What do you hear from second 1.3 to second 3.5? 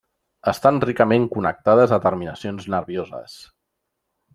connectades a terminacions nervioses.